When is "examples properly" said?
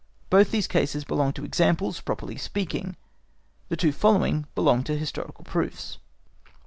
1.45-2.35